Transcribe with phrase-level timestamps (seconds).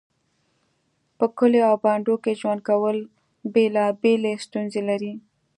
[1.17, 2.97] په کليو او بانډو کې ژوند کول
[3.53, 5.13] بيلابيلې ستونزې لري